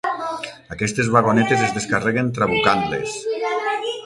Aquestes 0.75 1.11
vagonetes 1.17 1.61
es 1.67 1.75
descarreguen 1.77 2.33
trabucant-les. 2.39 3.21